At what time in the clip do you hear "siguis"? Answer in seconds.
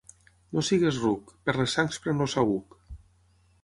0.69-0.97